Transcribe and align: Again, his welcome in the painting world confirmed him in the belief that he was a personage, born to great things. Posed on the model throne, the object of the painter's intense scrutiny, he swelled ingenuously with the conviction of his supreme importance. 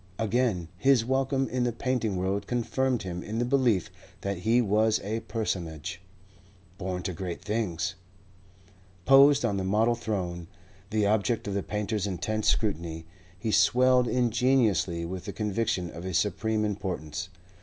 Again, 0.17 0.67
his 0.79 1.05
welcome 1.05 1.47
in 1.47 1.63
the 1.63 1.71
painting 1.71 2.15
world 2.15 2.47
confirmed 2.47 3.03
him 3.03 3.21
in 3.21 3.37
the 3.37 3.45
belief 3.45 3.91
that 4.21 4.39
he 4.39 4.59
was 4.59 4.99
a 5.03 5.19
personage, 5.19 6.01
born 6.79 7.03
to 7.03 7.13
great 7.13 7.43
things. 7.43 7.93
Posed 9.05 9.45
on 9.45 9.57
the 9.57 9.63
model 9.63 9.93
throne, 9.93 10.47
the 10.89 11.05
object 11.05 11.47
of 11.47 11.53
the 11.53 11.61
painter's 11.61 12.07
intense 12.07 12.47
scrutiny, 12.47 13.05
he 13.37 13.51
swelled 13.51 14.07
ingenuously 14.07 15.05
with 15.05 15.25
the 15.25 15.31
conviction 15.33 15.91
of 15.91 16.01
his 16.03 16.17
supreme 16.17 16.65
importance. 16.65 17.29